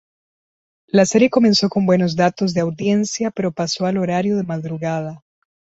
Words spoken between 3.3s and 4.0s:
pasó al